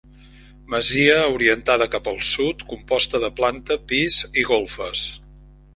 [0.73, 5.11] Masia orientada cap al sud, composta de planta, pis i golfes.